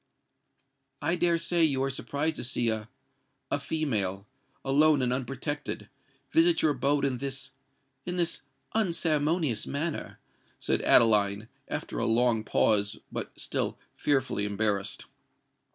[0.99, 7.19] "I dare say you are surprised to see a—a female—alone and unprotected—visit your abode in
[7.19, 8.41] this—in this
[8.73, 10.17] unceremonious manner?"
[10.57, 15.05] said Adeline, after a long pause, but still fearfully embarrassed.